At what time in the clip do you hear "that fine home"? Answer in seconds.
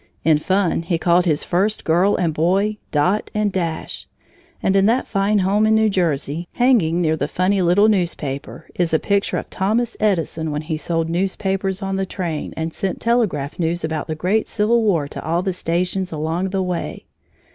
4.87-5.67